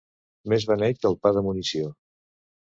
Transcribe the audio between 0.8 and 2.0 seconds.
que el pa de munició.